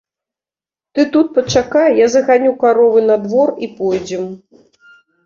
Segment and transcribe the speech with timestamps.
[0.93, 4.25] Ты тут пачакай, я заганю каровы на двор, і пойдзем.